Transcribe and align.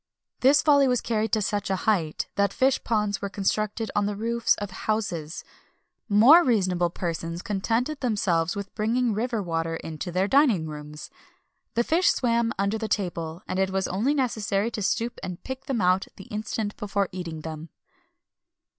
This 0.39 0.63
folly 0.63 0.87
was 0.87 0.99
carried 0.99 1.31
to 1.33 1.43
such 1.43 1.69
a 1.69 1.75
height 1.85 2.27
that 2.33 2.51
fish 2.51 2.83
ponds 2.83 3.21
were 3.21 3.29
constructed 3.29 3.91
on 3.95 4.07
the 4.07 4.15
roofs 4.15 4.55
of 4.55 4.71
houses.[XXI 4.71 5.43
281] 6.09 6.19
More 6.19 6.43
reasonable 6.43 6.89
persons 6.89 7.43
contented 7.43 7.99
themselves 7.99 8.55
with 8.55 8.73
bringing 8.73 9.13
river 9.13 9.43
water 9.43 9.75
into 9.75 10.11
their 10.11 10.27
dining 10.27 10.65
rooms.[XXI 10.65 11.13
282] 11.75 11.75
The 11.75 11.83
fish 11.83 12.09
swam 12.09 12.51
under 12.57 12.79
the 12.79 12.87
table, 12.87 13.43
and 13.47 13.59
it 13.59 13.69
was 13.69 13.87
only 13.87 14.15
necessary 14.15 14.71
to 14.71 14.81
stoop 14.81 15.19
and 15.21 15.43
pick 15.43 15.65
them 15.65 15.81
out 15.81 16.07
the 16.15 16.25
instant 16.33 16.75
before 16.77 17.07
eating 17.11 17.41
them. 17.41 17.69